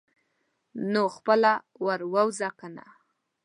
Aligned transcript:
نو 0.91 1.03
خپله 1.15 1.53
ور 1.85 2.01
ووځه 2.11 2.49
کنه. 2.59 2.85